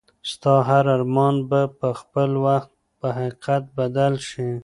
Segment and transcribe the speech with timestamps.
[0.31, 4.51] ستا هر ارمان به په خپل وخت په حقیقت بدل شي.